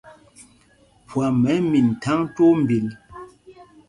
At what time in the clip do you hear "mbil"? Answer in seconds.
2.63-2.85